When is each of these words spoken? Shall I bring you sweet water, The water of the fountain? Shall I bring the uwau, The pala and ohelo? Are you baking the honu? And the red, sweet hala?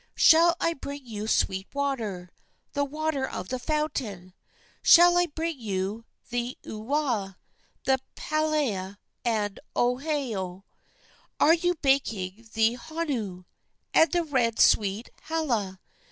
Shall 0.15 0.55
I 0.59 0.73
bring 0.73 1.05
you 1.05 1.27
sweet 1.27 1.67
water, 1.75 2.31
The 2.73 2.83
water 2.83 3.29
of 3.29 3.49
the 3.49 3.59
fountain? 3.59 4.33
Shall 4.81 5.15
I 5.15 5.27
bring 5.27 5.59
the 6.31 6.57
uwau, 6.63 7.35
The 7.85 7.99
pala 8.15 8.97
and 9.23 9.59
ohelo? 9.75 10.63
Are 11.39 11.53
you 11.53 11.75
baking 11.75 12.49
the 12.55 12.77
honu? 12.77 13.45
And 13.93 14.11
the 14.11 14.23
red, 14.23 14.59
sweet 14.59 15.11
hala? 15.25 15.79